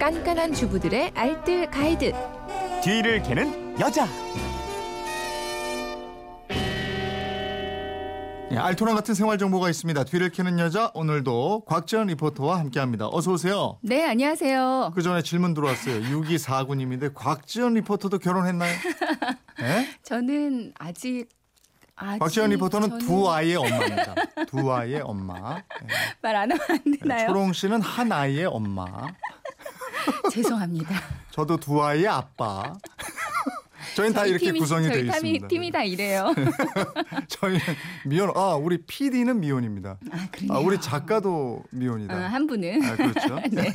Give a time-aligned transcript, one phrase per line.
[0.00, 2.12] 깐깐한 주부들의 알뜰 가이드.
[2.82, 4.08] 뒤를 캐는 여자.
[8.50, 10.04] 예, 알토란 같은 생활 정보가 있습니다.
[10.04, 13.08] 뒤를 캐는 여자 오늘도 곽지연 리포터와 함께합니다.
[13.08, 13.78] 어서 오세요.
[13.82, 14.92] 네, 안녕하세요.
[14.94, 16.00] 그 전에 질문 들어왔어요.
[16.00, 18.74] 6249님인데 곽지연 리포터도 결혼했나요?
[19.58, 19.86] 네?
[20.02, 21.28] 저는 아직
[21.94, 24.14] 아직 곽지연 리포터는 저는 두 아이의 엄마입니다.
[24.48, 25.56] 두 아이의 엄마.
[25.86, 25.94] 네.
[26.22, 27.26] 말안 하면 안 되나요?
[27.26, 28.86] 초롱 씨는 한 아이의 엄마.
[30.32, 30.94] 죄송합니다.
[31.30, 32.74] 저도 두 아이의 아빠.
[33.96, 35.48] 저희는 다 이렇게 팀이- 구성이 되어 있습니다.
[35.48, 36.32] 팀이 다 이래요.
[37.28, 37.60] 저희는
[38.06, 38.30] 미혼.
[38.36, 39.98] 아 우리 PD는 미혼입니다.
[40.12, 40.52] 아, 그래요?
[40.52, 42.14] 아, 우리 작가도 미혼이다.
[42.14, 43.40] 어, 한 분은 아, 그렇죠.
[43.50, 43.72] 네.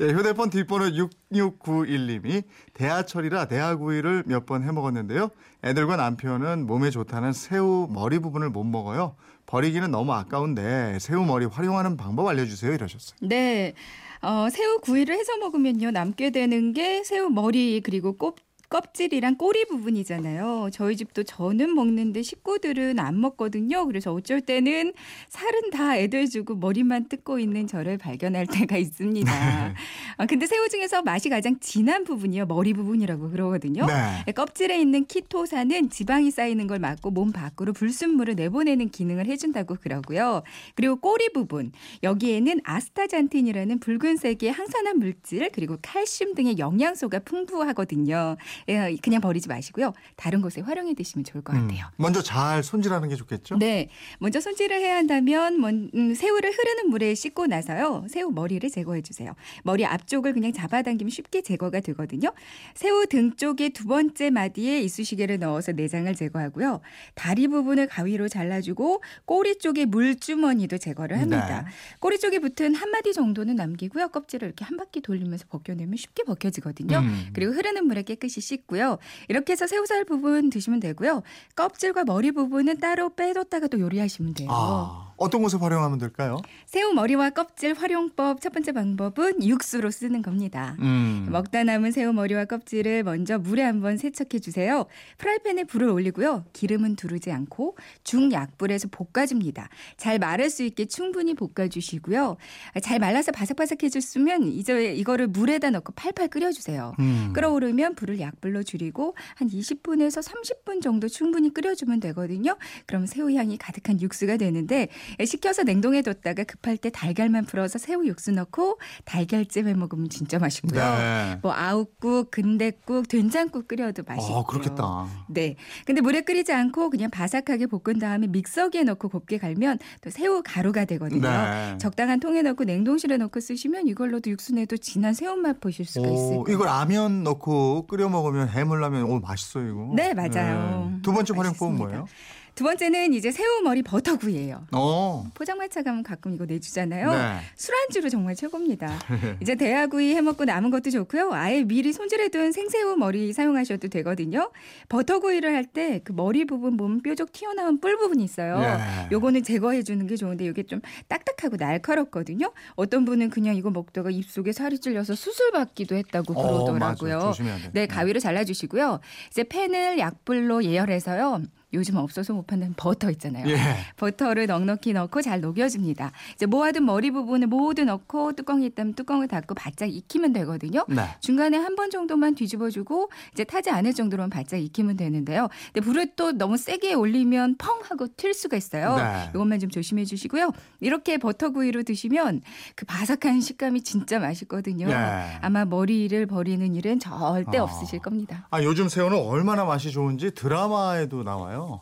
[0.00, 0.86] 예, 휴대폰 뒷번호
[1.32, 2.44] 6691님이
[2.74, 5.30] 대하철이라 대하구이를 몇 번 해먹었는데요.
[5.64, 9.16] 애들과 남편은 몸에 좋다는 새우 머리 부분을 못 먹어요.
[9.50, 12.72] 버리기는 너무 아까운데 새우 머리 활용하는 방법 알려주세요.
[12.72, 13.18] 이러셨어요.
[13.20, 13.74] 네.
[14.22, 15.90] 어, 새우 구이를 해서 먹으면요.
[15.90, 18.36] 남게 되는 게 새우 머리 그리고 꼽
[18.68, 20.70] 껍질이랑 꼬리 부분이잖아요.
[20.72, 23.84] 저희 집도 저는 먹는데 식구들은 안 먹거든요.
[23.86, 24.92] 그래서 어쩔 때는
[25.28, 29.74] 살은 다 애들 주고 머리만 뜯고 있는 저를 발견할 때가 있습니다.
[30.20, 32.44] 아, 근데 새우 중에서 맛이 가장 진한 부분이요.
[32.44, 33.86] 머리 부분이라고 그러거든요.
[33.86, 34.30] 네.
[34.32, 40.42] 껍질에 있는 키토산은 지방이 쌓이는 걸 막고 몸 밖으로 불순물을 내보내는 기능을 해준다고 그러고요.
[40.74, 48.36] 그리고 꼬리 부분 여기에는 아스타잔틴이라는 붉은색의 항산화 물질 그리고 칼슘 등의 영양소가 풍부하거든요.
[48.68, 49.94] 예, 그냥 버리지 마시고요.
[50.16, 51.86] 다른 곳에 활용해 드시면 좋을 것 음, 같아요.
[51.96, 53.56] 먼저 잘 손질하는 게 좋겠죠?
[53.56, 58.04] 네, 먼저 손질을 해야 한다면 먼- 음, 새우를 흐르는 물에 씻고 나서요.
[58.10, 59.34] 새우 머리를 제거해 주세요.
[59.62, 62.32] 머리 앞 쪽을 그냥 잡아당기면 쉽게 제거가 되거든요.
[62.74, 66.80] 새우 등 쪽에 두 번째 마디에 이쑤시개를 넣어서 내장을 제거하고요.
[67.14, 71.62] 다리 부분을 가위로 잘라주고 꼬리 쪽에 물주머니도 제거를 합니다.
[71.62, 71.70] 네.
[72.00, 74.08] 꼬리 쪽에 붙은 한 마디 정도는 남기고요.
[74.08, 76.98] 껍질을 이렇게 한 바퀴 돌리면서 벗겨내면 쉽게 벗겨지거든요.
[76.98, 77.26] 음.
[77.32, 78.98] 그리고 흐르는 물에 깨끗이 씻고요.
[79.28, 81.22] 이렇게 해서 새우살 부분 드시면 되고요.
[81.54, 84.48] 껍질과 머리 부분은 따로 빼뒀다가 또 요리하시면 돼요.
[84.50, 86.38] 아, 어떤 곳에 활용하면 될까요?
[86.64, 90.76] 새우 머리와 껍질 활용법 첫 번째 방법은 육수로 쓰는 겁니다.
[90.80, 91.28] 음.
[91.30, 94.86] 먹다 남은 새우 머리와 껍질을 먼저 물에 한번 세척해 주세요.
[95.18, 96.46] 프라이팬에 불을 올리고요.
[96.54, 99.68] 기름은 두르지 않고 중약불에서 볶아줍니다.
[99.98, 102.38] 잘 마를 수 있게 충분히 볶아주시고요.
[102.82, 106.94] 잘 말라서 바삭바삭해졌으면 이제 이거를 물에다 넣고 팔팔 끓여주세요.
[106.98, 107.32] 음.
[107.34, 112.56] 끓어오르면 불을 약불로 줄이고 한 20분에서 30분 정도 충분히 끓여주면 되거든요.
[112.86, 114.88] 그럼 새우 향이 가득한 육수가 되는데
[115.24, 120.80] 식혀서 냉동해 뒀다가 급할 때 달걀만 풀어서 새우 육수 넣고 달걀찜 해 먹으면 진짜 맛있고요.
[120.80, 121.38] 네.
[121.42, 124.38] 뭐 아욱국, 근대국, 된장국 끓여도 맛있고요.
[124.38, 125.06] 아, 그렇겠다.
[125.28, 125.56] 네.
[125.84, 130.84] 근데 물에 끓이지 않고 그냥 바삭하게 볶은 다음에 믹서기에 넣고 곱게 갈면 또 새우 가루가
[130.84, 131.20] 되거든요.
[131.20, 131.78] 네.
[131.78, 136.44] 적당한 통에 넣고 냉동실에 넣고 쓰시면 이걸로도 육수 내도 진한 새우 맛 보실 수가 거예요.
[136.48, 139.92] 이거 라면 넣고 끓여 먹으면 해물라면 오 맛있어요 이거.
[139.94, 140.98] 네, 맞아요.
[141.02, 141.84] 두 번째 활용법은 맛있습니다.
[141.84, 142.06] 뭐예요?
[142.54, 144.66] 두 번째는 이제 새우 머리 버터구이예요.
[144.72, 145.30] 어.
[145.34, 147.10] 포장마차 가면 가끔 이거 내주잖아요.
[147.10, 147.36] 네.
[147.56, 148.98] 술안주로 정말 최고입니다.
[149.40, 151.32] 이제 대하구이 해먹고 남은 것도 좋고요.
[151.32, 154.50] 아예 미리 손질해둔 생새우 머리 사용하셔도 되거든요.
[154.88, 158.60] 버터구이를 할 때 그 머리 부분 보면 뾰족 튀어나온 뿔 부분이 있어요.
[158.62, 159.08] 예.
[159.12, 162.52] 요거는 제거해 주는 게 좋은데 이게 좀 딱딱하고 날카롭거든요.
[162.74, 167.32] 어떤 분은 그냥 이거 먹다가 입속에 살이 찔려서 수술 받기도 했다고 어, 그러더라고요.
[167.36, 167.70] 돼.
[167.72, 169.00] 네, 가위로 잘라주시고요.
[169.30, 171.42] 이제 팬을 약불로 예열해서요.
[171.72, 173.48] 요즘 없어서 못 판다는 버터 있잖아요.
[173.48, 173.56] 예.
[173.96, 176.12] 버터를 넉넉히 넣고 잘 녹여줍니다.
[176.34, 180.84] 이제 모아둔 머리 부분을 모두 넣고 뚜껑이 있다면 뚜껑을 닫고 바짝 익히면 되거든요.
[180.88, 181.02] 네.
[181.20, 185.48] 중간에 한 번 정도만 뒤집어주고 이제 타지 않을 정도로만 바짝 익히면 되는데요.
[185.72, 188.96] 근데 불을 또 너무 세게 올리면 펑 하고 튈 수가 있어요.
[188.96, 189.30] 네.
[189.34, 190.50] 이것만 좀 조심해 주시고요.
[190.80, 192.42] 이렇게 버터구이로 드시면
[192.74, 194.88] 그 바삭한 식감이 진짜 맛있거든요.
[194.90, 195.38] 예.
[195.40, 197.62] 아마 머리를 버리는 일은 절대 아.
[197.62, 198.46] 없으실 겁니다.
[198.50, 201.80] 아 요즘 새우는 얼마나 맛이 좋은지 드라마에도 나와 요.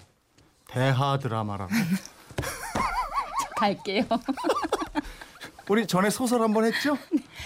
[0.66, 1.70] 대하 드라마라고.
[3.56, 4.04] 갈게요.
[5.68, 6.96] 우리 전에 소설 한번 했죠?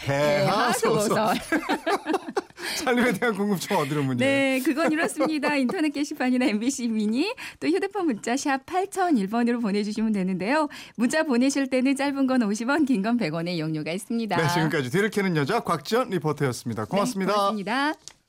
[0.04, 1.34] 대하 소설.
[2.76, 4.16] 살림에 대한 궁금증 어디로 문의?
[4.26, 5.56] 네, 그건 이렇습니다.
[5.56, 10.68] 인터넷 게시판이나 MBC 미니 또 휴대폰 문자 샵 8001번으로 보내주시면 되는데요.
[10.96, 14.36] 문자 보내실 때는 짧은 건 50원, 긴 건 100원의 이용료가 있습니다.
[14.36, 16.84] 네, 지금까지 뒤를 캐는 여자 곽지연 리포터였습니다.
[16.86, 17.32] 고맙습니다.
[17.32, 18.21] 네, 고맙습니다.